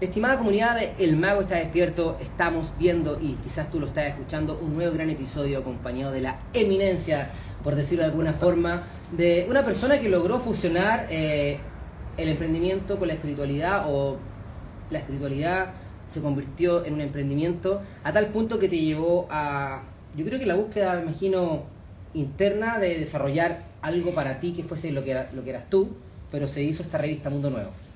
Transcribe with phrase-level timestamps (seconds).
[0.00, 4.74] Estimada comunidad El Mago está despierto, estamos viendo y quizás tú lo estás escuchando un
[4.74, 7.28] nuevo gran episodio acompañado de la eminencia,
[7.62, 11.58] por decirlo de alguna forma, de una persona que logró fusionar eh,
[12.16, 14.16] el emprendimiento con la espiritualidad o
[14.88, 15.72] la espiritualidad
[16.08, 19.82] se convirtió en un emprendimiento a tal punto que te llevó a,
[20.16, 21.64] yo creo que la búsqueda, me imagino,
[22.14, 25.90] interna de desarrollar algo para ti que fuese lo que, era, lo que eras tú,
[26.32, 27.89] pero se hizo esta revista Mundo Nuevo.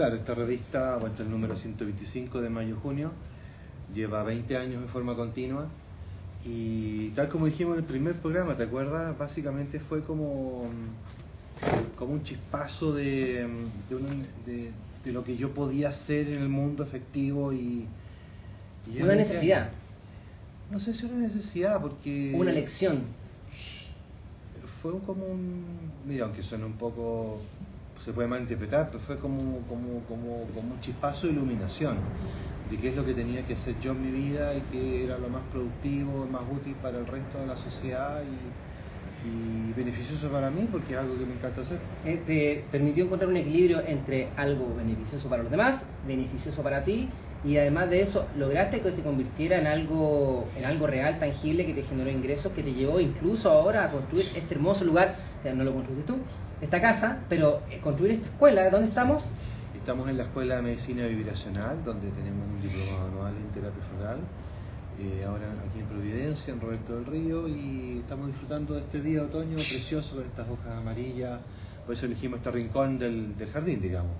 [0.00, 3.12] Claro, esta revista, bueno, este es el número 125 de mayo-junio,
[3.94, 5.66] lleva 20 años en forma continua
[6.42, 9.18] y tal como dijimos en el primer programa, ¿te acuerdas?
[9.18, 10.70] Básicamente fue como,
[11.98, 13.46] como un chispazo de,
[15.04, 17.86] de, lo que yo podía hacer en el mundo efectivo y...
[19.02, 19.70] una necesidad.
[20.70, 22.32] No sé si una necesidad, porque...
[22.34, 23.02] Una lección.
[24.80, 25.62] Fue como un...
[26.06, 27.42] Mira, aunque suena un poco
[28.04, 31.96] se puede malinterpretar, pero fue como, como, como, como un chispazo de iluminación
[32.70, 35.18] de qué es lo que tenía que hacer yo en mi vida y qué era
[35.18, 40.50] lo más productivo, más útil para el resto de la sociedad y, y beneficioso para
[40.50, 41.78] mí porque es algo que me encanta hacer.
[42.06, 47.08] Eh, te permitió encontrar un equilibrio entre algo beneficioso para los demás, beneficioso para ti
[47.44, 51.74] y además de eso lograste que se convirtiera en algo en algo real, tangible, que
[51.74, 55.54] te generó ingresos, que te llevó incluso ahora a construir este hermoso lugar, o sea,
[55.54, 56.18] no lo construiste tú,
[56.60, 59.24] esta casa, pero eh, construir esta escuela, ¿dónde estamos?
[59.74, 64.18] Estamos en la Escuela de Medicina Vibracional, donde tenemos un diplomado anual en terapia floral,
[65.00, 69.20] eh, ahora aquí en Providencia, en Roberto del Río, y estamos disfrutando de este día
[69.20, 71.40] de otoño precioso con estas hojas amarillas,
[71.86, 74.12] por eso elegimos este rincón del, jardín, digamos.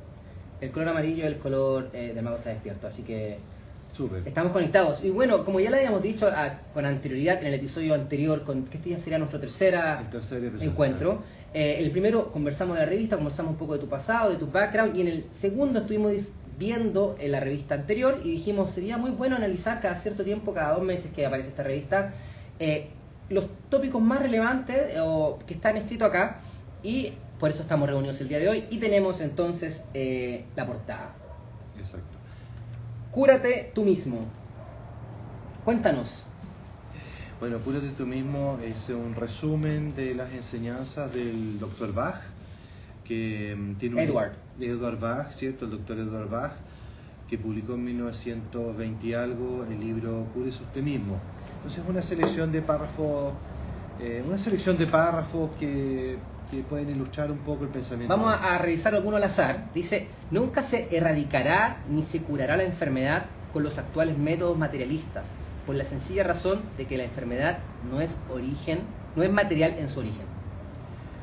[0.61, 3.39] El color amarillo es el color eh, de Mago está despierto, así que.
[4.25, 5.05] Estamos conectados.
[5.05, 6.30] Y bueno, como ya le habíamos dicho
[6.72, 9.75] con anterioridad en el episodio anterior, con, que este ya sería nuestro tercer
[10.61, 11.22] encuentro,
[11.53, 14.47] eh, el primero conversamos de la revista, conversamos un poco de tu pasado, de tu
[14.47, 16.12] background, y en el segundo estuvimos
[16.56, 20.75] viendo en la revista anterior y dijimos sería muy bueno analizar cada cierto tiempo, cada
[20.75, 22.12] dos meses que aparece esta revista,
[22.58, 22.91] eh,
[23.31, 26.41] los tópicos más relevantes eh, o que están escritos acá
[26.82, 29.83] y por eso estamos reunidos el día de hoy y tenemos entonces
[30.55, 31.15] la portada.
[31.78, 32.19] Exacto.
[33.11, 34.27] Cúrate tú mismo.
[35.65, 36.27] Cuéntanos.
[37.41, 42.21] Bueno, Cúrate tú mismo es un resumen de las enseñanzas del doctor Bach,
[43.05, 44.01] que mm, tiene un...
[44.03, 44.33] Edward.
[44.61, 45.65] Edward Bach, ¿cierto?
[45.65, 46.53] El doctor Edward Bach,
[47.28, 51.17] que publicó en 1920 y algo el libro Cúrese usted mismo.
[51.57, 53.33] Entonces es una selección de párrafos,
[53.99, 56.19] eh, una selección de párrafos que,
[56.50, 58.15] que pueden ilustrar un poco el pensamiento.
[58.15, 59.71] Vamos a, a revisar alguno al azar.
[59.75, 65.27] Dice, nunca se erradicará ni se curará la enfermedad con los actuales métodos materialistas
[65.66, 67.59] por la sencilla razón de que la enfermedad
[67.91, 68.81] no es origen,
[69.15, 70.27] no es material en su origen.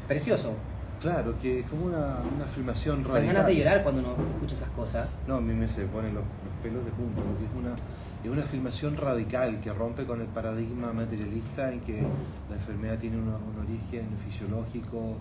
[0.08, 0.54] Precioso.
[1.02, 3.22] Claro, que es como una, afirmación radical.
[3.22, 5.10] Te ganas de llorar cuando uno escucha esas cosas.
[5.28, 6.24] No, a mí me se ponen los,
[6.64, 7.76] pelos de punta, porque es una,
[8.24, 12.02] es una afirmación radical que rompe con el paradigma materialista en que
[12.50, 15.16] la enfermedad tiene un, origen fisiológico,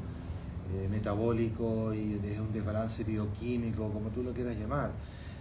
[0.75, 4.91] eh, metabólico y es un desbalance bioquímico, como tú lo quieras llamar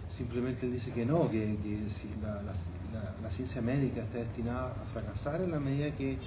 [0.08, 1.56] simplemente él dice que no, que,
[1.88, 6.18] si la, ciencia médica está destinada a fracasar en la medida que,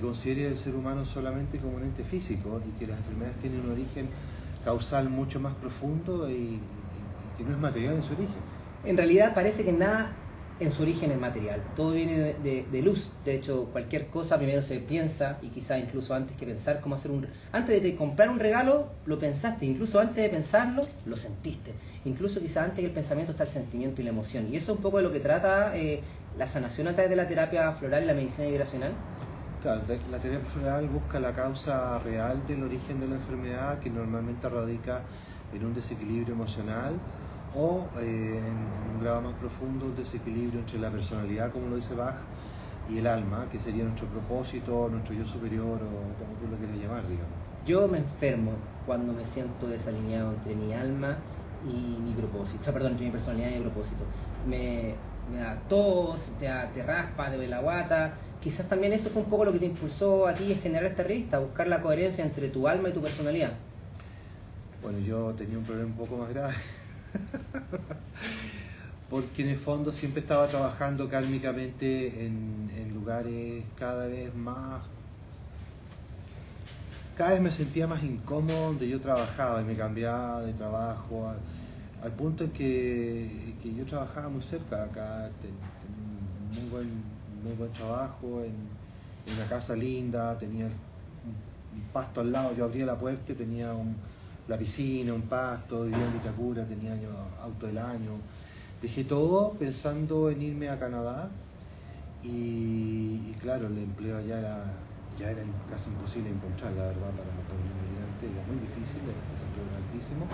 [0.00, 3.72] considere el ser humano solamente como un ente físico y que las enfermedades tienen un
[3.72, 4.08] origen
[4.62, 6.60] causal mucho más profundo y
[7.38, 8.36] que no es material en su origen.
[8.84, 10.12] En realidad parece que nada
[10.60, 11.62] en su origen es material.
[11.76, 13.12] Todo viene de, luz.
[13.24, 17.10] De hecho, cualquier cosa primero se piensa y quizá incluso antes que pensar cómo hacer
[17.10, 17.26] un...
[17.52, 19.66] Antes de comprar un regalo, lo pensaste.
[19.66, 21.72] Incluso antes de pensarlo, lo sentiste.
[22.04, 24.48] Incluso quizá antes del pensamiento está el sentimiento y la emoción.
[24.52, 26.00] Y eso es un poco de lo que trata eh,
[26.36, 28.92] la sanación a través de la terapia floral y la medicina vibracional.
[29.62, 34.48] Claro, la terapia floral busca la causa real del origen de la enfermedad que normalmente
[34.48, 35.02] radica
[35.54, 36.94] en un desequilibrio emocional
[37.54, 41.94] o eh, en, un grado más profundo un desequilibrio entre la personalidad, como lo dice
[41.94, 42.16] Bach,
[42.88, 46.76] y el alma, que sería nuestro propósito, nuestro yo superior o como tú lo quieras
[46.76, 47.32] llamar, digamos.
[47.66, 48.52] Yo me enfermo
[48.86, 51.18] cuando me siento desalineado entre mi alma
[51.66, 54.04] y mi propósito, o sea, perdón, entre mi personalidad y mi propósito.
[54.46, 54.94] Me,
[55.30, 58.14] me da tos, te, te raspa, te la guata.
[58.42, 61.02] Quizás también eso fue un poco lo que te impulsó a ti a generar esta
[61.02, 63.52] revista, buscar la coherencia entre tu alma y tu personalidad.
[64.80, 66.54] Bueno, yo tenía un problema un poco más grave
[69.10, 74.82] Porque en el fondo siempre estaba trabajando kármicamente en, lugares cada vez más...
[77.16, 81.32] Cada vez me sentía más incómodo donde yo trabajaba y me cambiaba de trabajo
[82.02, 85.56] al, punto en que, yo trabajaba muy cerca acá, tenía
[85.88, 86.88] un muy buen,
[87.42, 88.78] muy buen trabajo en,
[89.34, 93.96] una casa linda, tenía un, pasto al lado, yo abría la puerta y tenía un,
[94.48, 97.10] la piscina, un pasto, vivía en Vitacura, tenía yo
[97.42, 98.12] auto del año.
[98.82, 101.28] Dejé todo pensando en irme a Canadá
[102.22, 104.64] y, claro, el empleo allá era,
[105.18, 109.14] ya era casi imposible encontrar, la verdad, para, para un inmigrante, era muy difícil, el
[109.34, 110.26] desempleo era altísimo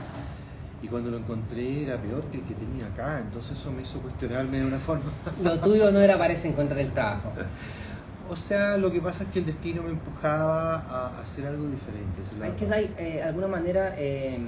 [0.83, 4.01] y cuando lo encontré era peor que el que tenía acá, entonces eso me hizo
[4.01, 5.11] cuestionarme de una forma.
[5.43, 7.33] Lo tuyo no era parece encontrar el trabajo.
[8.29, 12.23] O sea, lo que pasa es que el destino me empujaba a hacer algo diferente.
[12.43, 14.39] Hay que, hay, eh, alguna manera, eh,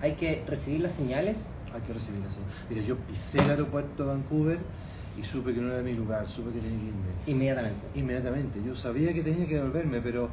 [0.00, 1.38] hay que recibir las señales.
[1.74, 2.54] Hay que recibir las señales.
[2.70, 4.58] Mira, yo pisé el aeropuerto de Vancouver
[5.18, 7.04] y supe que no era mi lugar, supe que tenía que irme.
[7.26, 7.80] Inmediatamente.
[7.94, 8.60] Inmediatamente.
[8.66, 10.30] Yo sabía que tenía que volverme, pero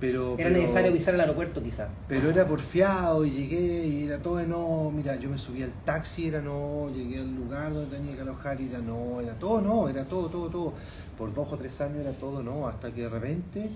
[0.00, 1.88] pero, era necesario pisar el aeropuerto quizá.
[2.08, 5.72] Pero era porfiado y llegué y era todo de no, mira, yo me subí al
[5.84, 9.60] taxi, era no, llegué al lugar donde tenía que alojar y era no, era todo
[9.60, 10.72] no, era todo, todo, todo.
[11.16, 13.70] Por dos o tres años era todo no, hasta que de repente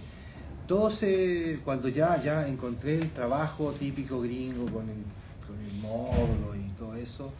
[0.67, 5.03] todo se, cuando ya, ya encontré el trabajo típico gringo con el,
[5.47, 7.33] con el módulo y todo eso,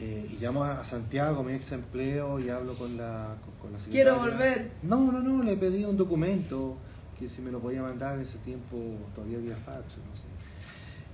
[0.00, 3.90] eh, y llamo a Santiago, mi ex empleo, y hablo con la, con, la secretaria.
[3.90, 4.70] Quiero volver.
[4.82, 6.78] No, no, no, le pedí un documento
[7.18, 8.76] que si me lo podía mandar en ese tiempo
[9.14, 10.26] todavía había fax, no sé.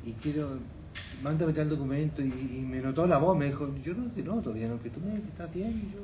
[0.04, 0.58] Y quiero,
[1.22, 4.70] mándame tal documento y, me notó la voz, me dijo, yo no te noto bien,
[4.70, 6.00] aunque tú me estás bien, yo,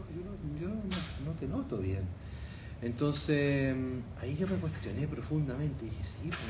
[0.60, 2.02] yo, no, no, te noto bien.
[2.82, 3.74] Entonces
[4.20, 6.42] ahí yo me cuestioné profundamente dije, sí, pues,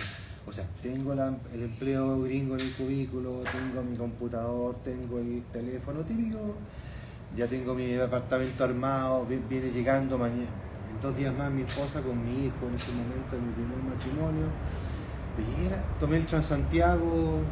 [0.46, 6.00] o sea, tengo el empleo gringo en el cubículo, tengo mi computador, tengo el teléfono
[6.00, 6.56] típico,
[7.36, 10.48] ya tengo mi apartamento armado, viene llegando mañana,
[11.02, 14.46] dos días más mi esposa con mi hijo en ese momento, en mi primer matrimonio.
[15.38, 15.68] Y
[16.00, 17.42] tomé el Transantiago,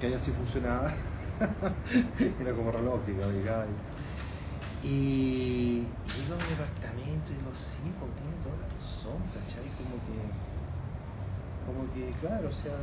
[0.00, 0.92] que allá sí funcionaba,
[2.40, 3.22] era como reloj óptica,
[4.82, 5.86] y, y
[6.16, 9.70] llego a mi apartamento y digo, sí, porque tiene toda la razón, ¿cachai?
[9.78, 10.18] Como que,
[11.66, 12.74] como que, claro, o sea,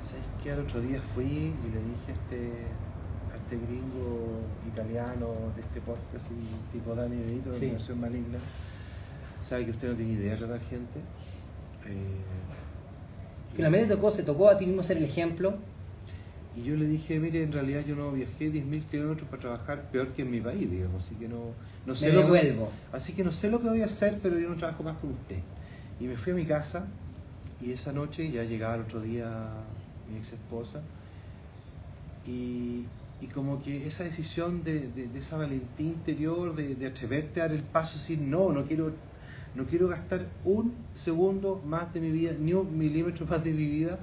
[0.00, 0.52] ¿sabes qué?
[0.52, 2.66] Al otro día fui y le dije a este,
[3.32, 6.34] a este gringo italiano de este porte así,
[6.72, 7.92] tipo Dani Dedito, de sí.
[7.94, 8.38] maligna,
[9.48, 10.98] sabe que usted no tiene idea de tratar gente.
[11.86, 15.54] Eh, Finalmente tocó, se tocó a ti mismo ser el ejemplo.
[16.54, 20.08] Y yo le dije, mire, en realidad yo no viajé 10.000 kilómetros para trabajar peor
[20.08, 21.52] que en mi país, digamos, así que no,
[21.86, 22.58] no sé me lo que,
[22.92, 25.10] así que no sé lo que voy a hacer, pero yo no trabajo más con
[25.10, 25.38] usted.
[26.00, 26.86] Y me fui a mi casa
[27.64, 29.28] y esa noche ya llegaba el otro día
[30.10, 30.80] mi ex esposa
[32.26, 32.84] y,
[33.20, 37.56] y como que esa decisión de, de, esa valentía interior, de, de, atreverte a dar
[37.56, 38.92] el paso, decir, no, no quiero
[39.58, 43.66] no quiero gastar un segundo más de mi vida, ni un milímetro más de mi
[43.66, 43.98] vida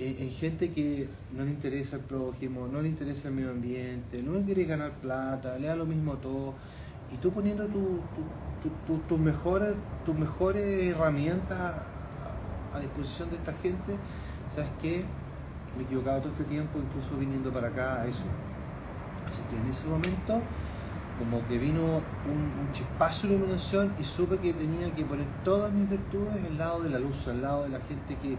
[0.00, 4.20] eh, en gente que no le interesa el prójimo, no le interesa el medio ambiente,
[4.20, 6.54] no quiere ganar plata, le da lo mismo todo.
[7.12, 8.00] Y tú poniendo tus
[8.86, 9.74] tu, tu, mejores,
[10.04, 11.74] tus mejores herramientas
[12.72, 13.94] a, disposición de esta gente,
[14.52, 15.04] ¿sabes qué?
[15.76, 18.24] Me he equivocado todo este tiempo, incluso viniendo para acá a eso.
[19.28, 20.40] Así que en ese momento
[21.18, 25.88] como que vino un, chispazo de iluminación y supe que tenía que poner todas mis
[25.88, 28.36] virtudes al lado de la luz, al lado de la gente que,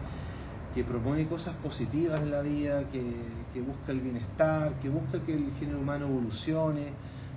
[0.74, 3.02] que promueve cosas positivas en la vida, que,
[3.54, 6.88] que, busca el bienestar, que busca que el género humano evolucione.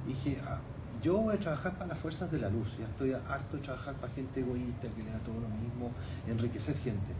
[0.06, 0.58] Y dije, ah,
[1.02, 3.94] yo voy a trabajar para las fuerzas de la luz, ya estoy harto de trabajar
[3.94, 5.92] para gente egoísta, que le da todo lo mismo,
[6.26, 7.12] enriquecer gente.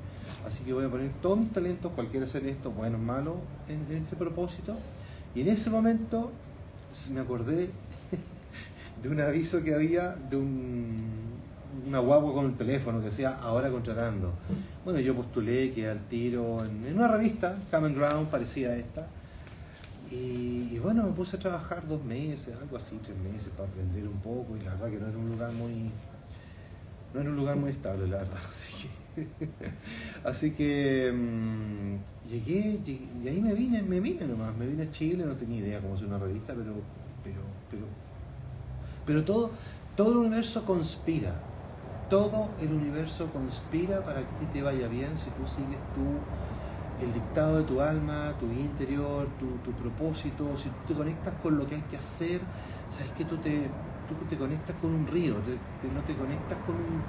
[0.44, 3.37] Así que voy a poner todos mis talentos, cualquiera ser esto, bueno o malo,
[3.69, 4.76] en, en ese propósito.
[5.37, 6.32] Y en ese momento
[7.12, 7.71] me acordé
[9.02, 11.19] de un aviso que había de un,
[11.88, 14.33] una guagua con un teléfono que decía ahora contratando.
[14.85, 19.07] Bueno, yo postulé que al tiro en, una revista, Common Ground, parecía esta.
[20.11, 24.19] Y, bueno, me puse a trabajar dos meses, algo así, tres meses, para aprender un
[24.21, 24.57] poco.
[24.57, 25.90] Y la verdad que no era un lugar muy.
[27.12, 28.38] No era un lugar muy estable, la verdad.
[28.55, 29.59] Así que,
[30.23, 35.25] así que mm, llegué, y ahí me vine, me vine nomás, me vine a Chile,
[35.26, 36.75] no tenía idea cómo hacer una revista, pero,
[37.25, 37.83] pero, pero
[39.09, 39.55] pero todo,
[39.97, 41.33] todo el universo conspira.
[42.11, 46.21] Todo el universo conspira para que a ti te vaya bien si tú sigues tú
[47.00, 51.67] el dictado de tu alma, tu interior, tu, propósito, si tú te conectas con lo
[51.67, 52.43] que hay que hacer,
[52.91, 53.71] sabes que tú te,
[54.07, 55.37] tú te conectas con un río,
[55.91, 57.03] no te conectas con un...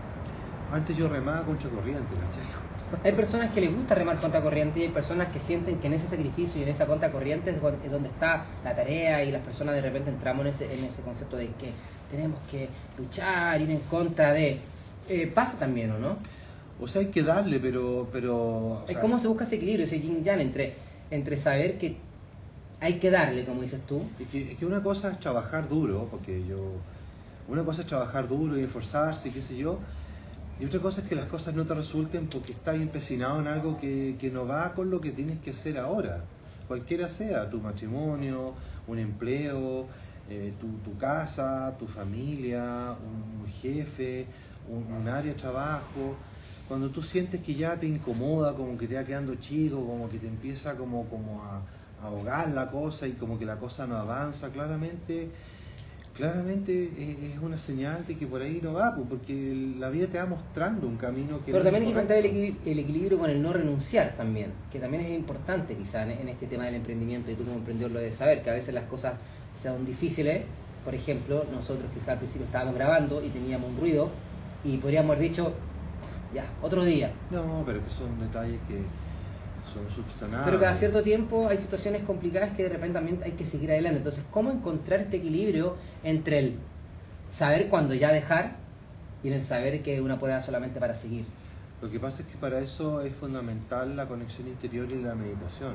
[0.70, 2.69] Antes yo remaba contra corriente, ¿cachai?
[3.04, 5.94] Hay personas que les gusta remar contra corriente y hay personas que sienten que en
[5.94, 9.76] ese sacrificio y en esa contra corriente es donde está la tarea y las personas
[9.76, 11.72] de repente entramos en ese, en ese concepto de que
[12.12, 12.68] tenemos que
[12.98, 14.60] luchar, ir en contra de...
[15.08, 16.18] Eh, pasa también, ¿o no?
[16.82, 18.08] O sea, hay que darle, pero...
[18.12, 20.76] pero ¿Cómo se busca ese equilibrio, ese yin yang entre,
[21.12, 21.98] entre saber que
[22.80, 24.02] hay que darle, como dices tú?
[24.20, 26.58] Es que, es que una cosa es trabajar duro, porque yo...
[27.48, 29.80] Una cosa es trabajar duro y esforzarse, qué sé yo,
[30.60, 33.80] Y otra cosa es que las cosas no te resulten porque estás empecinado en algo
[33.80, 36.22] que, que no va con lo que tienes que hacer ahora.
[36.68, 38.54] Cualquiera sea, tu matrimonio,
[38.88, 39.88] un empleo,
[40.30, 44.28] eh, tu, tu, casa, tu familia, un, jefe,
[44.68, 46.16] un, área de trabajo.
[46.68, 50.20] Cuando tú sientes que ya te incomoda, como que te va quedando chico, como que
[50.20, 51.62] te empieza como, como a,
[52.04, 55.30] a ahogar la cosa y como que la cosa no avanza, claramente
[56.20, 56.92] claramente
[57.34, 60.86] es una señal de que por ahí no va, porque la vida te va mostrando
[60.86, 61.54] un camino que...
[61.54, 65.18] Pero también hay que encontrar el, equilibrio con el no renunciar también, que también es
[65.18, 68.50] importante quizá en, este tema del emprendimiento, y tú como emprendedor lo debes saber, que
[68.50, 69.14] a veces las cosas
[69.56, 70.44] son difíciles,
[70.84, 74.10] por ejemplo, nosotros quizá al principio estábamos grabando y teníamos un ruido
[74.66, 75.54] y podríamos haber dicho,
[76.34, 77.14] ya, otro día.
[77.32, 78.82] No, pero que son detalles que
[80.46, 83.98] pero cada cierto tiempo hay situaciones complicadas que de repente también hay que seguir adelante.
[83.98, 86.56] Entonces, ¿cómo encontrar este equilibrio entre el
[87.38, 88.56] saber cuándo ya dejar
[89.24, 91.26] y en el saber que es una prueba solamente para seguir?
[91.82, 95.74] Lo que pasa es que para eso es fundamental la conexión interior y la meditación.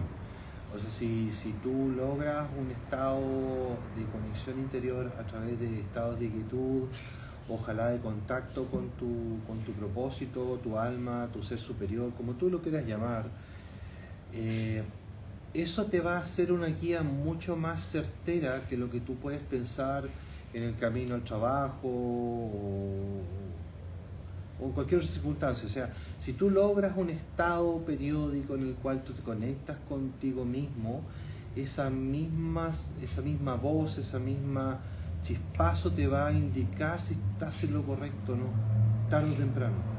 [0.74, 3.20] O sea, si, si tú logras un estado
[3.96, 6.88] de conexión interior a través de estados de quietud,
[7.48, 12.50] ojalá de contacto con tu, con tu propósito, tu alma, tu ser superior, como tú
[12.50, 13.26] lo quieras llamar,
[14.36, 14.82] eh,
[15.54, 19.40] eso te va a hacer una guía mucho más certera que lo que tú puedes
[19.40, 20.08] pensar
[20.52, 23.22] en el camino al trabajo o,
[24.58, 25.66] en cualquier circunstancia.
[25.66, 30.44] O sea, si tú logras un estado periódico en el cual tú te conectas contigo
[30.44, 31.02] mismo,
[31.54, 34.80] esa misma, esa misma voz, esa misma
[35.22, 38.50] chispazo te va a indicar si estás en lo correcto o no,
[39.08, 39.93] tarde o temprano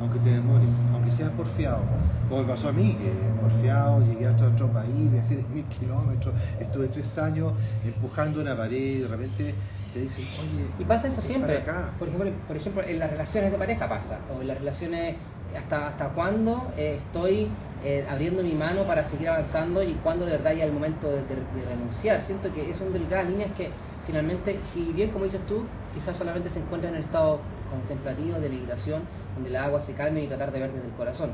[0.00, 1.80] aunque te demore, aunque seas porfiado.
[2.28, 6.34] Como me pasó a mí, que porfiado, llegué a otro, país, viajé de mil kilómetros,
[6.60, 7.52] estuve tres años
[7.84, 9.54] empujando una pared y de repente
[9.94, 10.66] te dicen, oye.
[10.78, 11.64] Y pasa eso siempre.
[11.98, 15.16] Por ejemplo, por ejemplo, en las relaciones de pareja pasa, o en las relaciones
[15.56, 17.48] hasta hasta cuándo eh, estoy
[17.84, 21.22] eh, abriendo mi mano para seguir avanzando y cuándo de verdad ya el momento de,
[21.68, 22.20] renunciar.
[22.22, 23.70] Siento que es un delgadas líneas que
[24.06, 25.62] finalmente, si bien como dices tú,
[25.94, 27.38] quizás solamente se encuentra en el estado
[27.70, 29.02] contemplativo de meditación,
[29.34, 31.30] donde el agua se calme y tratar de ver desde el corazón.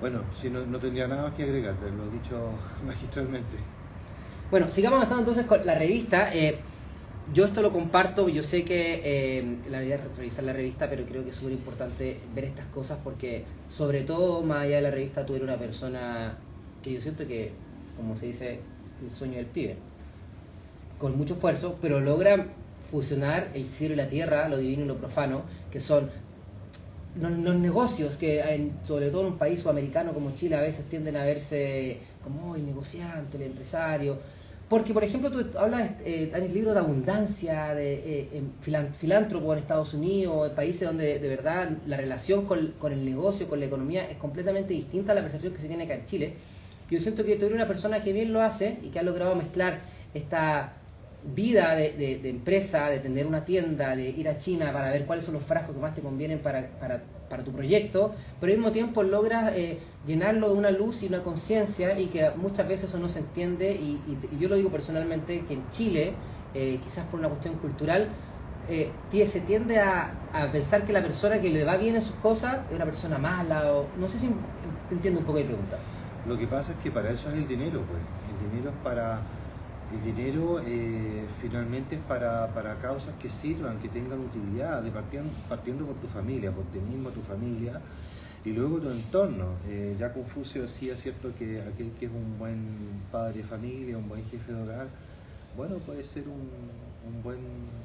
[0.00, 2.50] Bueno, si no, no tendría nada más que agregar, te lo he dicho
[2.86, 3.56] magistralmente.
[4.50, 6.34] Bueno, sigamos avanzando entonces con la revista.
[6.34, 6.58] Eh,
[7.32, 11.04] yo esto lo comparto, yo sé que eh, la idea es revisar la revista, pero
[11.04, 14.90] creo que es súper importante ver estas cosas porque, sobre todo, más allá de la
[14.90, 16.34] revista, tú eres una persona
[16.82, 17.52] que yo siento que,
[17.96, 18.60] como se dice,
[19.02, 19.76] el sueño del pibe.
[20.98, 22.48] Con mucho esfuerzo, pero logra
[22.92, 26.10] fusionar el cielo y la tierra, lo divino y lo profano, que son
[27.18, 31.24] los, negocios que sobre todo en un país sudamericano como Chile a veces tienden a
[31.24, 34.18] verse como el negociante, el empresario.
[34.68, 39.58] Porque, por ejemplo, tú hablas eh, en el libro de abundancia, de eh, filántropo en
[39.58, 43.66] Estados Unidos, en países donde de verdad la relación con, con, el negocio, con la
[43.66, 46.34] economía es completamente distinta a la percepción que se tiene acá en Chile.
[46.90, 49.34] Yo siento que tú eres una persona que bien lo hace y que ha logrado
[49.34, 49.80] mezclar
[50.14, 50.74] esta
[51.24, 55.24] vida de, de, empresa, de tener una tienda, de ir a China para ver cuáles
[55.24, 58.72] son los frascos que más te convienen para, para, para tu proyecto, pero al mismo
[58.72, 62.98] tiempo logras eh, llenarlo de una luz y una conciencia y que muchas veces eso
[62.98, 64.00] no se entiende y,
[64.38, 66.14] yo lo digo personalmente que en Chile,
[66.54, 68.08] eh, quizás por una cuestión cultural,
[68.68, 68.90] eh,
[69.26, 72.58] se tiende a, a, pensar que la persona que le va bien en sus cosas
[72.70, 74.30] es una persona mala o no sé si
[74.90, 75.78] entiendo un poco mi pregunta.
[76.26, 78.00] Lo que pasa es que para eso es el dinero, pues.
[78.30, 79.20] El dinero es para
[79.92, 85.30] el dinero eh, finalmente es para, para, causas que sirvan, que tengan utilidad, de partiendo,
[85.48, 87.80] partiendo por tu familia, por ti mismo, tu familia,
[88.44, 89.56] y luego tu entorno.
[89.68, 94.08] Eh, ya Confucio decía, ¿cierto?, que aquel que es un buen padre de familia, un
[94.08, 94.88] buen jefe de hogar,
[95.56, 96.48] bueno, puede ser un,
[97.06, 97.40] un buen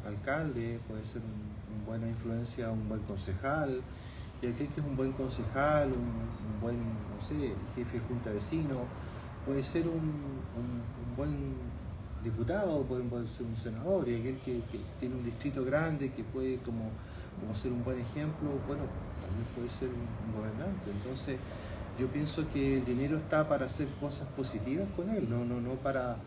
[0.05, 3.81] alcalde, puede ser una buena influencia, un buen concejal,
[4.41, 8.83] y aquel que es un buen concejal, un, buen, no sé, jefe de junta vecino,
[9.45, 11.55] puede ser un, un buen
[12.29, 14.61] diputado, puede, ser un senador, y aquel que,
[14.99, 16.89] tiene un distrito grande, que puede como,
[17.39, 18.83] como ser un buen ejemplo, bueno,
[19.21, 20.91] también puede ser un, gobernante.
[20.91, 21.37] Entonces,
[21.99, 25.75] yo pienso que el dinero está para hacer cosas positivas con él, no, no, no
[25.75, 26.17] para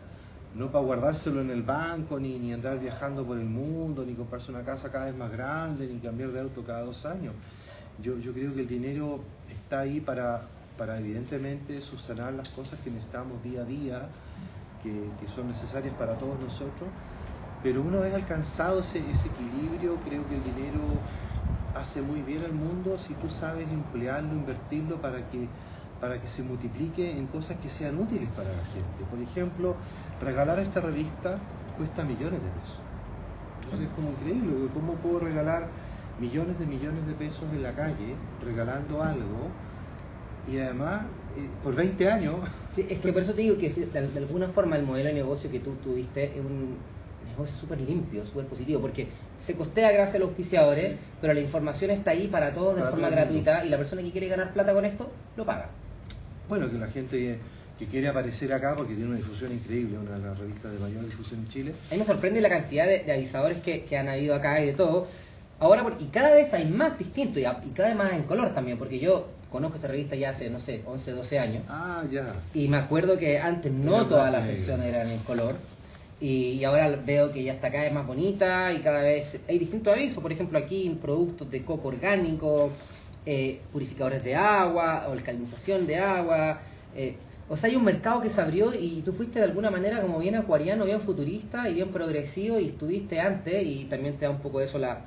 [0.53, 4.51] no para guardárselo en el banco, ni, ni andar viajando por el mundo, ni comprarse
[4.51, 7.33] una casa cada vez más grande, ni cambiar de auto cada dos años.
[8.01, 10.41] Yo, yo creo que el dinero está ahí para,
[10.77, 14.09] para evidentemente subsanar las cosas que necesitamos día a día,
[14.81, 16.89] que, son necesarias para todos nosotros,
[17.63, 20.81] pero una vez alcanzado ese, equilibrio, creo que el dinero
[21.75, 25.47] hace muy bien al mundo si tú sabes emplearlo, invertirlo para que,
[25.99, 29.05] para que se multiplique en cosas que sean útiles para la gente.
[29.09, 29.75] Por ejemplo,
[30.21, 31.37] regalar esta revista
[31.77, 32.79] cuesta millones de pesos.
[33.63, 35.67] Entonces es como increíble, ¿cómo puedo regalar
[36.19, 39.49] millones de millones de pesos en la calle regalando algo
[40.47, 41.05] y además
[41.63, 42.35] por 20 años.
[42.75, 45.51] Sí, es que por eso te digo que de, alguna forma el modelo de negocio
[45.51, 46.77] que tú tuviste es un
[47.27, 49.07] negocio súper limpio, súper positivo, porque
[49.39, 53.09] se costea gracias a los auspiciadores, pero la información está ahí para todos de forma
[53.09, 55.69] gratuita y la persona que quiere ganar plata con esto lo paga.
[56.49, 57.37] Bueno, que la gente
[57.79, 61.03] que quiere aparecer acá porque tiene una difusión increíble, una de las revistas de mayor
[61.05, 61.73] difusión en Chile.
[61.89, 64.73] A mí me sorprende la cantidad de, avisadores que, que, han habido acá y de
[64.73, 65.07] todo.
[65.61, 68.79] Ahora, y cada vez hay más distintos y, y cada vez más en color también,
[68.79, 71.63] porque yo conozco esta revista ya hace, no sé, 11, 12 años.
[71.69, 72.33] Ah, ya.
[72.55, 75.55] Y me acuerdo que antes no todas las secciones eran en color.
[76.19, 79.93] Y, ahora veo que ya está cada vez más bonita y cada vez hay distintos
[79.93, 80.21] avisos.
[80.21, 82.71] Por ejemplo, aquí productos de coco orgánico,
[83.27, 86.59] eh, purificadores de agua, o alcalinización de agua.
[86.95, 87.15] Eh,
[87.49, 90.17] o sea, hay un mercado que se abrió y tú fuiste de alguna manera como
[90.17, 94.39] bien acuariano, bien futurista y bien progresivo y estuviste antes y también te da un
[94.39, 95.01] poco de eso la,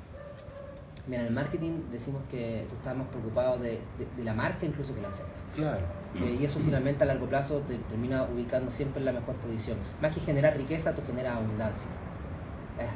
[1.07, 3.79] Mira, en el marketing decimos que tú estás más preocupado de,
[4.23, 5.31] la marca incluso que la oferta.
[5.55, 5.85] Claro.
[6.15, 9.77] Eh, y eso finalmente a largo plazo te termina ubicando siempre en la mejor posición.
[10.01, 11.89] Más que generar riqueza, tú generas abundancia.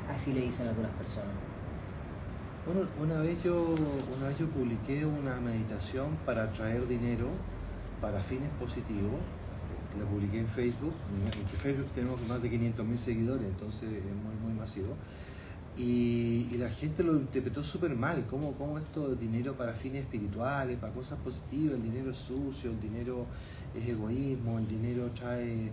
[0.10, 1.32] Así le dicen algunas personas.
[2.66, 3.75] Bueno, una vez yo,
[4.18, 7.28] una vez yo publiqué una meditación para atraer dinero
[8.01, 9.20] para fines positivos.
[9.98, 10.94] La publiqué en Facebook.
[11.25, 14.96] En Facebook tenemos más de 500.000 seguidores, entonces es muy, muy masivo.
[15.79, 20.77] Y, la gente lo interpretó súper mal, como, como esto de dinero para fines espirituales,
[20.77, 23.25] para cosas positivas, el dinero es sucio, el dinero
[23.74, 25.69] es egoísmo, el dinero trae,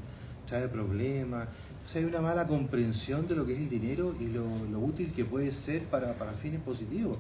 [0.47, 1.49] trae problemas.
[1.87, 4.45] Sea, hay una mala comprensión de lo que es el dinero y lo,
[4.79, 7.19] útil que puede ser para, para, fines positivos.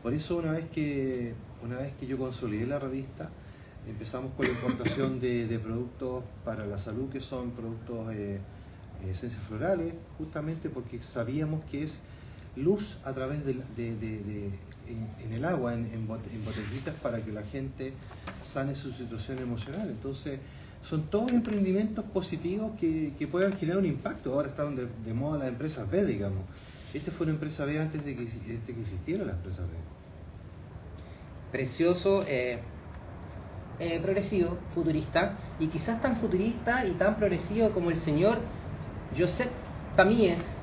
[0.00, 3.30] Por eso una vez que, una vez que yo consolidé la revista,
[3.88, 8.38] empezamos con la importación de, productos para la salud, que son productos eh,
[9.10, 12.00] esencias florales, justamente porque sabíamos que es
[12.58, 13.52] luz a través de,
[14.88, 17.92] en, el agua, en, botellitas para que la gente
[18.42, 19.88] sane su situación emocional.
[19.88, 20.40] Entonces,
[20.82, 24.32] son todos emprendimientos positivos que, que puedan generar un impacto.
[24.34, 26.44] Ahora están de, moda las empresas B, digamos.
[26.94, 29.68] Este fue una empresa B antes de que, de que existiera la empresa B.
[31.52, 32.60] Precioso, eh,
[33.78, 38.38] eh, progresivo, futurista, y quizás tan futurista y tan progresivo como el señor
[39.16, 39.50] Joseph
[39.96, 40.54] Pamíes,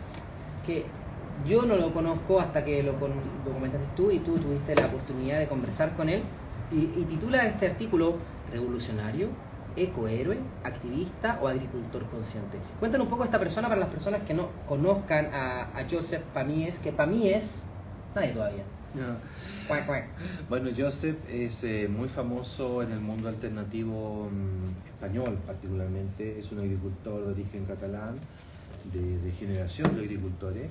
[0.65, 0.85] que
[1.43, 5.47] yo no lo conozco hasta que lo, comentaste tú y tú tuviste la oportunidad de
[5.47, 6.23] conversar con él
[6.71, 8.17] y, titula este artículo
[8.51, 9.29] Revolucionario,
[9.75, 12.57] ecohéroe, activista o agricultor consciente.
[12.79, 16.79] Cuéntanos un poco a esta persona para las personas que no conozcan a, Joseph Pamíes,
[16.79, 17.63] que Pamíes
[18.13, 18.63] nadie todavía.
[20.47, 26.39] Bueno, Joseph es eh, muy famoso en el mundo alternativo mm, español, particularmente.
[26.39, 28.15] Es un agricultor de origen catalán,
[28.93, 30.69] de, de generación de agricultores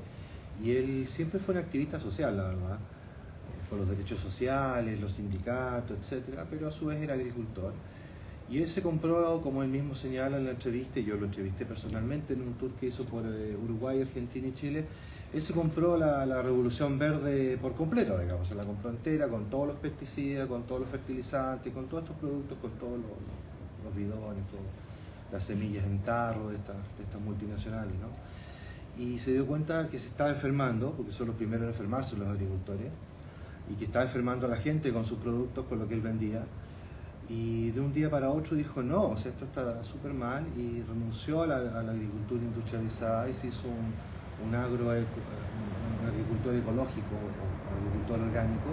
[0.63, 2.79] y él siempre fue un activista social, la verdad,
[3.69, 7.73] por los derechos sociales, los sindicatos, etcétera, pero a su vez era agricultor.
[8.51, 12.35] Y él se compró, como él mismo señala en la entrevista, yo lo entrevisté personalmente
[12.35, 14.85] en un tour que hizo por eh, Uruguay, Argentina y Chile,
[15.33, 19.67] él se compró la, Revolución Verde por completo, digamos, se la compró entera, con todos
[19.67, 24.45] los pesticidas, con todos los fertilizantes, con todos estos productos, con todos los, bidones,
[25.33, 28.09] las semillas en tarro de estas, de estas multinacionales, ¿no?
[28.99, 32.29] Y se dio cuenta que se estaba enfermando, porque son los primeros en enfermarse los
[32.29, 32.91] agricultores,
[33.69, 36.45] y que estaba enfermando a la gente con sus productos, con lo que él vendía.
[37.29, 40.83] Y de un día para otro dijo, no, o sea, esto está súper mal, y
[40.83, 48.21] renunció a la, agricultura industrializada y se hizo un, agro, un, agricultor ecológico o agricultor
[48.21, 48.71] orgánico.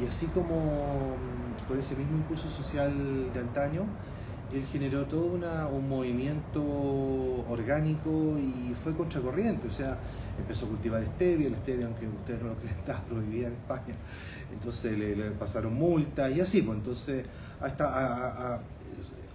[0.00, 1.16] Y, así como
[1.66, 2.92] por ese mismo impulso social
[3.32, 3.84] de antaño,
[4.52, 6.62] él generó todo un movimiento
[7.48, 9.98] orgánico y fue contracorriente, o sea,
[10.38, 13.94] empezó a cultivar stevia, el stevia, aunque ustedes no lo creen, está prohibida en España,
[14.52, 17.26] entonces le, pasaron multas y así, pues entonces
[17.60, 18.60] ha, ha,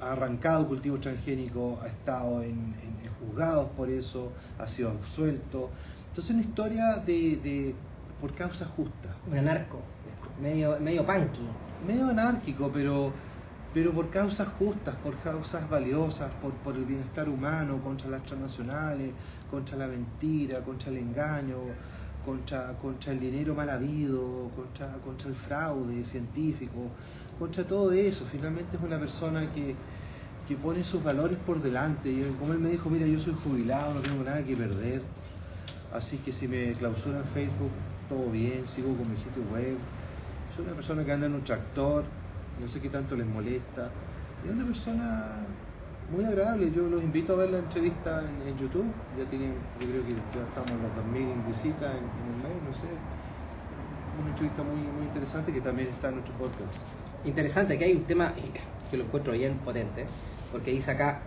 [0.01, 2.73] arrancado cultivo transgénico, ha estado en,
[3.19, 5.69] juzgados por eso, ha sido absuelto,
[6.09, 7.75] entonces una historia de,
[8.19, 9.11] por causas justas.
[9.29, 9.79] Un anarco,
[10.41, 11.41] medio, medio punky.
[11.87, 13.11] Medio anárquico, pero
[13.73, 19.11] pero por causas justas, por causas valiosas, por, por el bienestar humano, contra las transnacionales,
[19.49, 21.57] contra la mentira, contra el engaño,
[22.25, 26.89] contra, contra el dinero mal habido, contra, contra el fraude científico,
[27.39, 28.25] contra todo eso.
[28.29, 29.75] Finalmente es una persona que,
[30.47, 32.11] que pone sus valores por delante.
[32.11, 35.01] Y como él me dijo, mira, yo soy jubilado, no tengo nada que perder,
[35.93, 37.71] así que si me clausuran Facebook,
[38.09, 39.77] todo bien, sigo con mi sitio web.
[40.55, 42.03] Soy una persona que anda en un tractor,
[42.61, 43.89] no sé qué tanto les molesta.
[44.45, 45.35] Es una persona
[46.11, 48.85] muy agradable, yo los invito a ver la entrevista en, YouTube,
[49.17, 52.73] ya tienen, yo creo que ya estamos en los 2000 visitas en, un mes, no
[52.73, 52.87] sé,
[54.19, 56.75] una entrevista muy, muy interesante que también está en nuestro podcast.
[57.23, 58.33] Interesante, que hay un tema
[58.89, 60.05] que lo encuentro bien potente,
[60.51, 61.21] porque dice acá,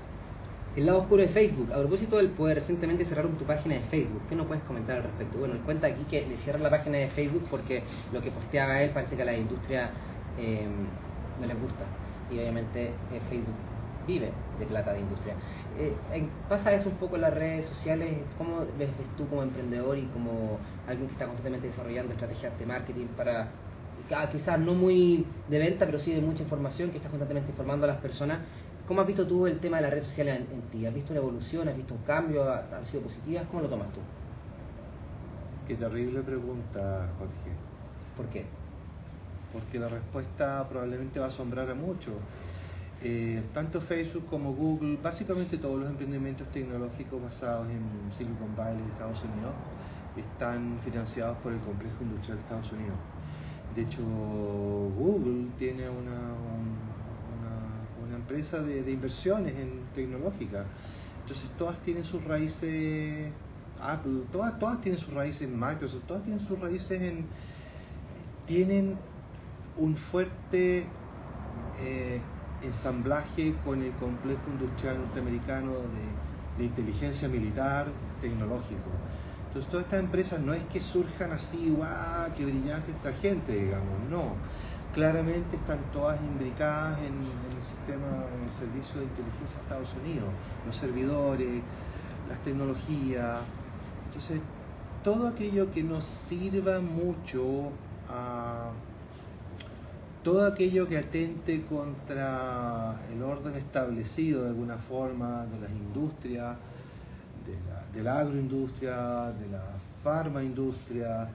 [0.77, 1.73] el lado oscuro de Facebook.
[1.73, 4.23] A propósito del poder recientemente cerraron tu página de Facebook.
[4.29, 5.39] ¿Qué nos puedes comentar al respecto?
[5.39, 8.83] Bueno, él cuenta aquí que le cierran la página de Facebook porque lo que posteaba
[8.83, 9.91] él parece que a la industria
[10.37, 10.67] eh.
[12.31, 13.55] Y obviamente eh, Facebook
[14.07, 15.35] vive de plata de industria.
[15.79, 18.17] Eh, ¿Pasa eso un poco en las redes sociales?
[18.39, 23.07] ¿Cómo ves, tú como emprendedor y como alguien que está constantemente desarrollando estrategias de marketing
[23.17, 23.49] para,
[24.31, 27.89] quizás no muy de venta, pero sí de mucha información, que está constantemente informando a
[27.89, 28.39] las personas?
[28.87, 30.87] ¿Cómo has visto tú el tema de las redes sociales en, ti?
[30.87, 31.69] ¿Has visto una evolución?
[31.69, 32.53] ¿Has visto un cambio?
[32.53, 33.45] ¿Han sido positivas?
[33.51, 34.01] ¿Cómo lo tomas tú?
[35.67, 37.57] Qué terrible pregunta, Jorge.
[38.15, 38.45] ¿Por qué?
[39.55, 42.15] Porque la respuesta probablemente va a asombrar a muchos.
[43.03, 48.89] Eh, tanto Facebook como Google, básicamente todos los emprendimientos tecnológicos basados en Silicon Valley de
[48.89, 49.53] Estados Unidos,
[50.17, 52.97] están financiados por el complejo industrial de Estados Unidos.
[53.75, 56.35] De hecho, Google tiene una,
[58.07, 60.65] una, empresa de, inversiones en tecnológica.
[61.21, 63.31] Entonces todas tienen sus raíces,
[63.83, 67.27] Apple, todas, todas tienen sus raíces en Microsoft, todas tienen sus raíces en...
[68.47, 68.97] tienen
[69.77, 70.87] un fuerte
[71.81, 72.21] eh,
[72.63, 77.87] ensamblaje con el complejo industrial norteamericano de, de, inteligencia militar
[78.21, 78.91] tecnológico.
[79.49, 83.99] Entonces todas estas empresas no es que surjan así, guau, qué brillante esta gente, digamos,
[84.11, 84.35] no.
[84.95, 89.95] Claramente están todas imbricadas en, en, el sistema, en el servicio de inteligencia de Estados
[90.05, 90.29] Unidos,
[90.67, 91.63] los servidores,
[92.29, 93.41] las tecnologías.
[94.07, 94.41] Entonces,
[95.03, 97.71] todo aquello que nos sirva mucho
[98.09, 98.71] a
[100.25, 106.57] todo aquello que atente contra el orden establecido de alguna forma de las industrias,
[107.93, 109.63] de la, agroindustria, de la
[110.03, 111.29] farmaindustria,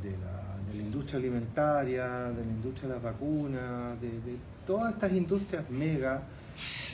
[0.00, 4.10] de la, de la industria alimentaria, de la industria de las vacunas, de,
[4.64, 6.22] todas estas industrias mega,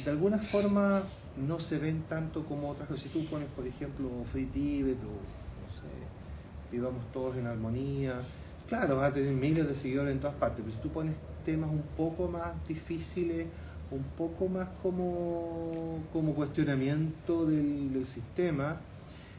[0.05, 1.03] de alguna forma
[1.37, 2.99] no se ven tanto como otras.
[2.99, 8.23] Si tú pones, por ejemplo, Free Tibet o, no sé, vivamos todos en armonía,
[8.71, 11.69] Claro, vas a tener miles de seguidores en todas partes, pero si tú pones temas
[11.71, 13.49] un poco más difíciles,
[13.91, 18.77] un poco más como, como cuestionamiento del, sistema,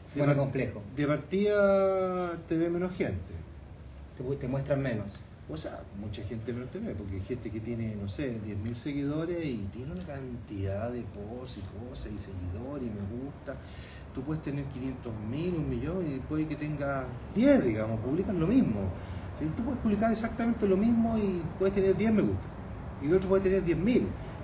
[0.06, 0.82] se pone complejo.
[0.98, 3.34] De partida te ve menos gente.
[4.18, 5.14] Te, te muestran menos.
[5.50, 8.74] O sea, mucha gente menos te ve, porque hay gente que tiene, no sé, 10.000
[8.76, 13.56] seguidores y tiene una cantidad de posts y cosas y seguidores y me gusta.
[14.14, 18.82] Tú puedes tener 500.000, un millón y puede que tengas 10, digamos, publican lo mismo
[19.58, 22.48] Tú puedes publicar exactamente lo mismo y puedes tener 10 me gusta.
[23.02, 24.04] Y el otro puede tener 10.000.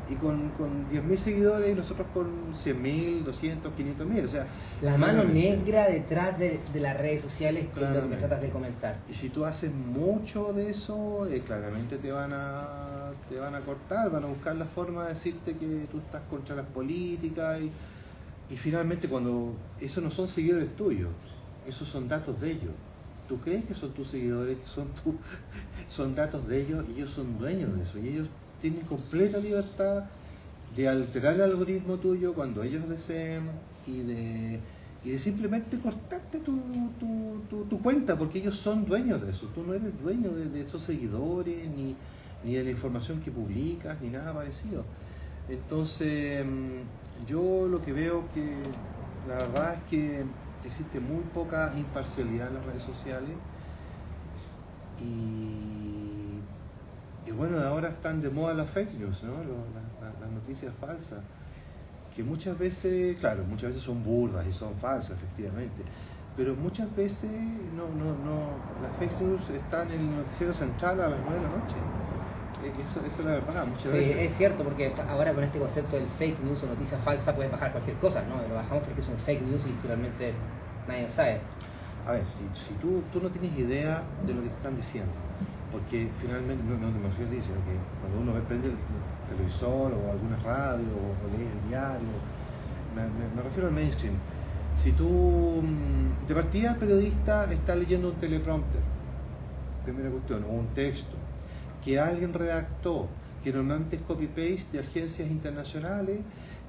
[0.09, 4.25] Y con, con 10.000 seguidores y nosotros con 100.000, 200, 500.000.
[4.25, 4.47] O sea,
[4.81, 8.95] la mano negra detrás de, las redes sociales que es lo que tratas de comentar.
[9.09, 13.59] Y si tú haces mucho de eso, eh, claramente te van a te van a
[13.61, 17.69] cortar, van a buscar la forma de decirte que tú estás contra las políticas y,
[18.53, 21.09] y finalmente cuando eso no son seguidores tuyos,
[21.67, 22.73] esos son datos de ellos.
[23.27, 25.15] Tú crees que son tus seguidores, que son, tu,
[25.89, 27.99] son datos de ellos y ellos son dueños de eso.
[27.99, 28.29] Y ellos
[28.61, 30.03] tienen completa libertad
[30.75, 33.49] de alterar el algoritmo tuyo cuando ellos deseen
[33.85, 34.59] y de,
[35.03, 36.57] y de simplemente cortarte tu,
[36.99, 39.47] tu, tu, cuenta porque ellos son dueños de eso.
[39.47, 41.95] Tú no eres dueño de, esos seguidores ni,
[42.43, 44.83] ni de la información que publicas ni nada parecido.
[45.47, 48.63] Entonces, mm, yo lo que veo que
[49.25, 50.25] la verdad es que
[50.67, 53.39] existe muy poca imparcialidad en las redes sociales
[54.97, 56.43] y,
[57.25, 59.43] y bueno, ahora están de moda las fake news, ¿no?
[59.43, 61.25] las noticias falsas,
[62.09, 65.85] que muchas veces, claro, muchas veces son burdas y son falsas, efectivamente,
[66.35, 67.31] pero muchas veces
[67.73, 71.41] no, no, no, las fake news están en el noticiero central a las 9 de
[71.41, 71.91] la noche.
[72.63, 76.07] Eh, eso, es la verdad, muchas sí, es cierto, porque ahora con este concepto del
[76.07, 78.35] fake news o noticia falsa puedes bajar cualquier cosa, ¿no?
[78.47, 80.33] Lo bajamos porque es un fake news y finalmente
[80.87, 81.41] nadie lo sabe.
[82.07, 85.11] A ver, si, si tú, tú no tienes idea de lo que te están diciendo,
[85.71, 88.77] porque finalmente, no, no me refiero sino que cuando uno ve, prende el
[89.29, 92.07] televisor o alguna radio o, lee el diario,
[92.95, 93.03] me,
[93.35, 94.15] me, refiero al mainstream.
[94.75, 98.81] Si tú, mm, de partida, el periodista está leyendo un teleprompter,
[99.83, 101.17] primera cuestión, o un texto,
[101.87, 103.07] que alguien redactó,
[103.45, 106.19] que normalmente es copy-paste de agencias internacionales,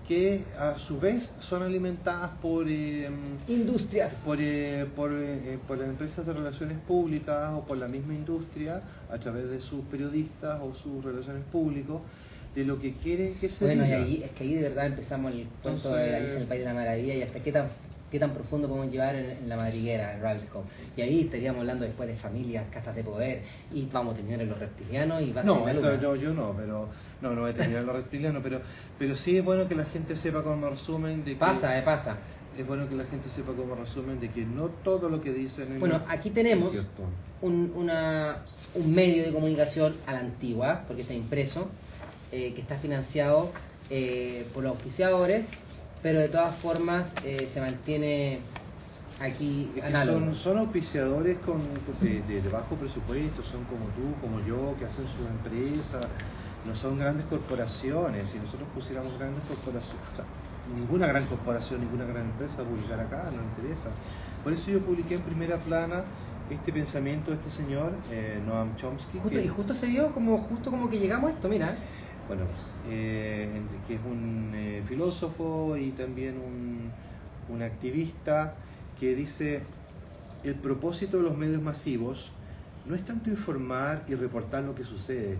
[0.06, 3.10] que a su vez son alimentadas por eh,
[3.48, 8.14] industrias, por, eh, por, eh, por, las empresas de relaciones públicas o por la misma
[8.14, 12.00] industria a través de sus periodistas o sus relaciones públicos
[12.54, 15.34] de lo que quieren que se bueno, y ahí es que ahí de verdad empezamos
[15.34, 17.68] el cuento de Alicia en el País de la Maravilla y hasta qué tan
[18.10, 20.66] qué tan profundo podemos llevar en, la madriguera, en Rabbit Hole.
[20.96, 23.42] Y ahí estaríamos hablando después de familias, castas de poder,
[23.72, 26.32] y vamos a terminar en los reptilianos y va a no, ser eso, no, yo
[26.32, 26.88] no, pero
[27.20, 28.60] no, no voy a terminar en los reptilianos, pero,
[28.98, 31.38] pero sí es bueno que la gente sepa como resumen de que...
[31.38, 32.16] Pasa, eh, pasa.
[32.56, 35.72] Es bueno que la gente sepa como resumen de que no todo lo que dicen
[35.72, 36.72] en Bueno, aquí tenemos
[37.40, 38.38] un, una,
[38.74, 41.68] un medio de comunicación a la antigua, porque está impreso,
[42.32, 43.52] eh, que está financiado
[43.90, 45.50] eh, por los auspiciadores
[46.02, 48.40] pero de todas formas eh, se mantiene
[49.20, 49.70] aquí
[50.04, 51.60] Son, son auspiciadores con,
[52.00, 56.00] de, bajo presupuesto, son como tú, como yo, que hacen su empresa,
[56.66, 58.30] no son grandes corporaciones.
[58.30, 60.02] Si nosotros pusiéramos grandes corporaciones,
[60.76, 63.90] ninguna gran corporación, ninguna gran empresa publicar acá, no interesa.
[64.44, 66.04] Por eso yo publiqué en primera plana
[66.50, 69.20] este pensamiento de este señor, eh, Noam Chomsky.
[69.30, 71.74] y justo se dio como, justo como que llegamos a esto, mira.
[72.26, 72.44] Bueno,
[72.88, 76.90] eh, que es un eh, filósofo y también un,
[77.54, 78.54] un activista
[78.98, 79.62] que dice,
[80.44, 82.30] el propósito de los medios masivos
[82.86, 85.36] no es tanto informar y reportar lo que sucede,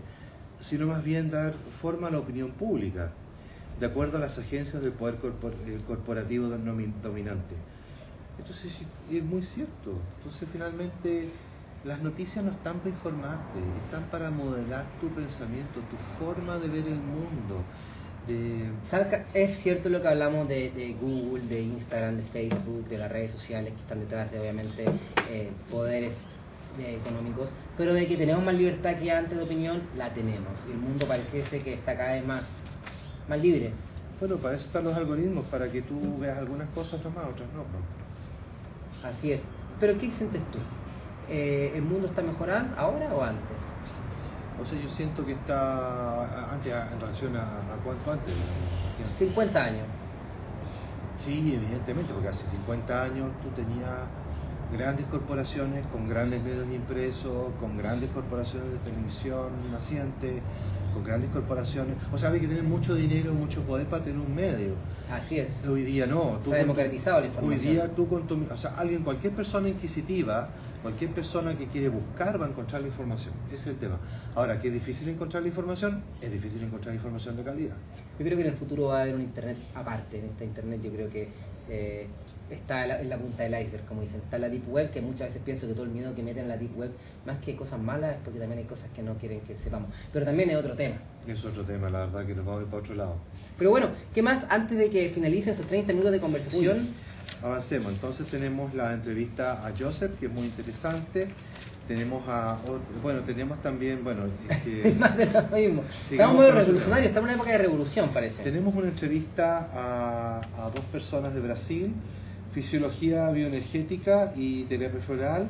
[0.59, 3.11] sino más bien dar forma a la opinión pública,
[3.79, 7.55] de acuerdo a las agencias del poder eh, corporativo dominante.
[8.37, 9.97] Entonces es muy cierto.
[10.17, 11.29] Entonces finalmente
[11.85, 16.87] las noticias no están para informarte, están para modelar tu pensamiento, tu forma de ver
[16.87, 17.63] el mundo.
[19.33, 23.73] Es cierto lo que hablamos de, Google, de Instagram, de Facebook, de las redes sociales
[23.73, 24.85] que están detrás de obviamente
[25.31, 26.25] eh, poderes
[26.79, 30.51] eh, económicos, pero de que tenemos más libertad que antes de opinión, la tenemos.
[30.67, 32.43] Y el mundo pareciese que está cada vez más,
[33.27, 33.71] más libre.
[34.19, 37.63] Bueno, para eso están los algoritmos, para que tú veas algunas cosas nomás, otras no.
[39.07, 39.45] Así es.
[39.79, 40.59] Pero ¿qué sientes tú?
[41.29, 43.57] Eh, ¿el mundo está mejorando ahora o antes?
[44.61, 47.47] O sea, yo siento que está antes en relación a,
[47.83, 48.33] cuánto antes.
[49.05, 49.85] 50 años.
[51.17, 53.89] Sí, evidentemente, porque hace 50 años tú tenías
[54.71, 60.41] grandes corporaciones con grandes medios impresos, con grandes corporaciones de televisión nacientes,
[60.89, 61.95] con grandes corporaciones.
[62.11, 64.73] O sea, hay que tener mucho dinero, mucho poder para tener un medio.
[65.11, 65.65] Así es.
[65.67, 66.39] Hoy día no.
[66.45, 67.59] Se ha democratizado la información.
[67.59, 70.49] Hoy día tú con tu, o sea, alguien, cualquier persona inquisitiva,
[70.81, 73.33] cualquier persona que quiere buscar va a encontrar la información.
[73.47, 73.97] Ese es el tema.
[74.35, 76.03] Ahora, ¿qué es difícil encontrar la información?
[76.21, 77.75] Es difícil encontrar información de calidad.
[78.17, 80.19] Yo creo que en el futuro va a haber un internet aparte.
[80.19, 81.29] En esta internet yo creo que
[81.69, 82.07] eh,
[82.49, 84.21] está en la, punta del iceberg, como dicen.
[84.21, 86.49] Está la deep web, que muchas veces pienso que todo el miedo que meten en
[86.49, 86.91] la deep web,
[87.25, 89.89] más que cosas malas, es porque también hay cosas que no quieren que sepamos.
[90.11, 90.97] Pero también es otro tema.
[91.27, 93.15] Es otro tema, la verdad, que nos vamos a ir para otro lado.
[93.57, 96.87] Pero bueno, ¿qué más antes de que finalicen estos 30 minutos de conversación?
[97.43, 97.93] avancemos.
[97.93, 101.29] Entonces tenemos la entrevista a Joseph, que es muy interesante
[101.89, 102.55] tenemos a
[103.01, 104.25] bueno tenemos también bueno
[104.63, 105.83] que más de lo mismo.
[106.09, 108.43] Estamos muy revolucionarios estamos en una época de revolución parece.
[108.43, 111.91] Tenemos una entrevista a, a dos personas de Brasil
[112.53, 115.47] fisiología bioenergética y terapia floral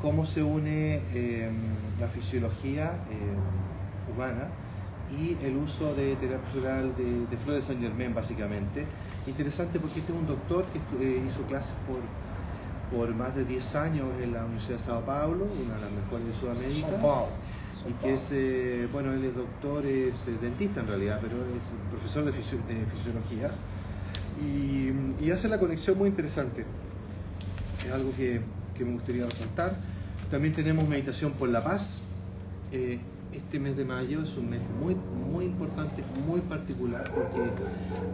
[0.00, 1.52] cómo se une em,
[2.00, 4.48] la fisiología em, humana
[5.20, 8.86] y el uso de terapia floral de, de flores de San Germain básicamente.
[9.26, 12.00] Interesante porque este es un doctor que eh, hizo clases por
[12.94, 16.26] por más de 10 años en la Universidad de Sao Paulo, una de las mejores
[16.26, 16.88] de Sudamérica.
[17.88, 21.62] Y que es, eh, bueno, él es doctor, es eh, dentista en realidad, pero es
[21.90, 23.50] profesor de, fisiología.
[24.40, 26.64] Y, hace la conexión muy interesante.
[27.84, 28.40] Es algo que,
[28.78, 29.76] me gustaría resaltar.
[30.30, 32.00] También tenemos meditación por la paz.
[32.72, 32.98] Eh,
[33.36, 37.50] este mes de mayo es un mes muy, muy importante, muy particular, porque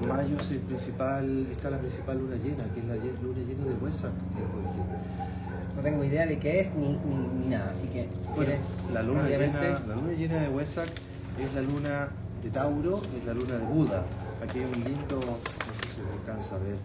[0.07, 3.75] mayo es el principal, está la principal luna llena, que es la luna llena de
[3.85, 4.13] Huesac,
[5.77, 6.99] No tengo idea de qué es ni,
[7.39, 8.09] ni, nada, así que...
[8.35, 8.53] Bueno,
[8.93, 10.89] la luna, llena, la luna llena de Huesac
[11.39, 12.09] es la luna
[12.43, 14.05] de Tauro, es la luna de Buda.
[14.43, 16.77] Aquí hay un lindo, no sé si se alcanza a ver,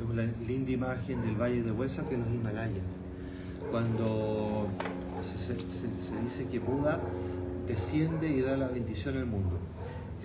[0.00, 2.82] es una linda imagen del valle de Huesac en los Himalayas.
[3.70, 4.68] Cuando
[5.22, 7.00] se, se dice que Buda
[7.66, 9.58] desciende y da la bendición al mundo.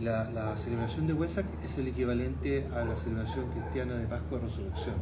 [0.01, 4.95] La, celebración de Huesac es el equivalente a la celebración cristiana de Pascua Resurrección.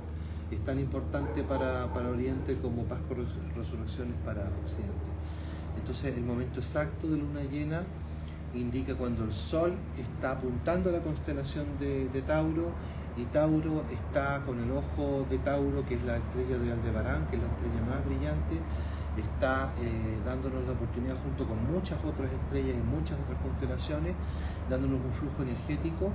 [0.50, 3.18] Es tan importante para, Oriente como Pascua
[3.56, 5.08] Resurrección es para Occidente.
[5.78, 7.84] Entonces el momento exacto de luna llena
[8.56, 12.72] indica cuando el Sol está apuntando a la constelación de, Tauro
[13.16, 17.36] y Tauro está con el ojo de Tauro, que es la estrella de Aldebarán, que
[17.36, 18.56] es la estrella más brillante,
[19.22, 24.14] está eh, dándonos la oportunidad junto con muchas otras estrellas y muchas otras constelaciones,
[24.70, 26.12] dándonos un flujo energético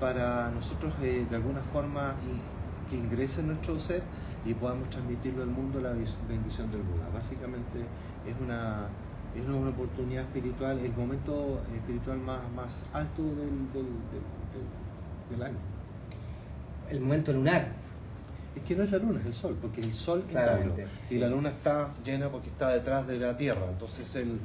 [0.00, 2.14] para nosotros eh, de alguna forma
[2.88, 4.02] que ingrese en nuestro ser
[4.44, 7.08] y podamos transmitirlo al mundo la bendición del Buda.
[7.12, 7.80] Básicamente
[8.26, 8.86] es una,
[9.36, 13.88] es una oportunidad espiritual, el momento espiritual más, más alto del, del,
[14.52, 15.58] del, del año.
[16.88, 17.87] El momento lunar
[18.58, 20.98] Es que no es la luna, es el sol, porque es el sol Claramente, Tauro.
[21.08, 21.14] sí.
[21.14, 24.38] Y la luna está llena porque está detrás de la Tierra, entonces el,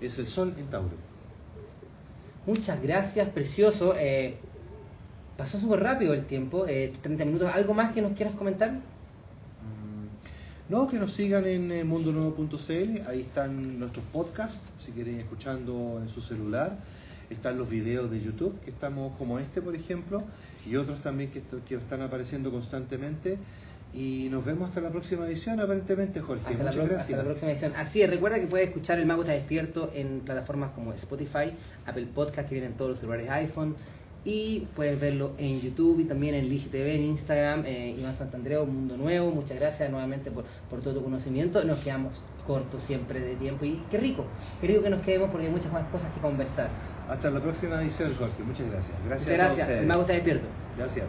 [0.00, 0.96] es el sol en Tauro.
[2.46, 3.94] Muchas gracias, precioso.
[3.98, 4.36] Eh,
[5.36, 7.50] pasó súper rápido el tiempo, eh, 30 minutos.
[7.52, 8.70] ¿Algo más que nos quieras comentar?
[8.72, 15.98] Mm, No, que nos sigan en eh, mundonuevo.cl, ahí están nuestros podcasts, si quieren escuchando
[16.02, 16.76] en su celular.
[17.28, 20.24] Están los videos de YouTube, que estamos como este, por ejemplo,
[20.66, 23.38] y otros también que, están apareciendo constantemente.
[23.92, 26.42] Y nos vemos hasta la próxima edición, aparentemente, Jorge.
[26.46, 27.18] Hasta la, Muchas pro- hasta gracias.
[27.18, 27.72] la próxima edición.
[27.76, 31.54] Así es, recuerda que puedes escuchar El Mago está despierto en plataformas como Spotify,
[31.86, 33.74] Apple Podcast, que vienen todos los celulares iPhone,
[34.24, 38.96] y puedes verlo en YouTube y también en LigiTV, en Instagram, eh, Iván Santandreo, Mundo
[38.96, 39.30] Nuevo.
[39.32, 41.64] Muchas gracias nuevamente por, por todo tu conocimiento.
[41.64, 44.24] Nos quedamos cortos siempre de tiempo y qué rico,
[44.60, 46.68] qué rico que nos quedemos porque hay muchas más cosas que conversar.
[47.10, 48.42] Hasta la próxima edición, Jorge.
[48.44, 48.96] Muchas gracias.
[49.04, 49.86] Gracias Muchas a todos gracias.
[49.86, 50.46] Mago está despierto.
[50.78, 51.06] Gracias.